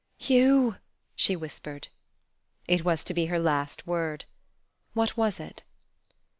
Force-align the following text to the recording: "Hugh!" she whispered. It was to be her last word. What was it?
"Hugh!" 0.17 0.77
she 1.15 1.35
whispered. 1.35 1.89
It 2.67 2.83
was 2.83 3.03
to 3.03 3.13
be 3.13 3.27
her 3.27 3.37
last 3.37 3.85
word. 3.85 4.25
What 4.95 5.15
was 5.15 5.39
it? 5.39 5.61